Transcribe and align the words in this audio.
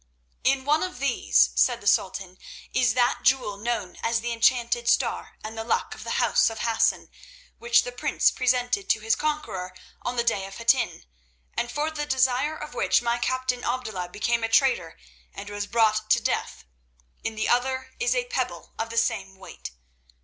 "In 0.43 0.65
one 0.65 0.81
of 0.81 0.97
these," 0.97 1.51
said 1.53 1.79
the 1.79 1.85
Sultan, 1.85 2.39
"is 2.73 2.95
that 2.95 3.19
jewel 3.21 3.55
known 3.55 3.97
as 4.01 4.19
the 4.19 4.31
enchanted 4.33 4.87
Star 4.89 5.37
and 5.43 5.55
the 5.55 5.63
Luck 5.63 5.93
of 5.93 6.03
the 6.03 6.17
House 6.17 6.49
of 6.49 6.61
Hassan, 6.61 7.11
which 7.59 7.83
the 7.83 7.91
prince 7.91 8.31
presented 8.31 8.89
to 8.89 9.01
his 9.01 9.15
conqueror 9.15 9.75
on 10.01 10.15
the 10.15 10.23
day 10.23 10.47
of 10.47 10.55
Hattin, 10.57 11.05
and 11.53 11.71
for 11.71 11.91
the 11.91 12.07
desire 12.07 12.57
of 12.57 12.73
which 12.73 13.03
my 13.03 13.19
captain 13.19 13.63
Abdullah 13.63 14.09
became 14.09 14.43
a 14.43 14.49
traitor 14.49 14.97
and 15.35 15.51
was 15.51 15.67
brought 15.67 16.09
to 16.09 16.19
death. 16.19 16.65
In 17.23 17.35
the 17.35 17.47
other 17.47 17.93
is 17.99 18.15
a 18.15 18.25
pebble 18.25 18.73
of 18.79 18.89
the 18.89 18.97
same 18.97 19.35
weight. 19.35 19.69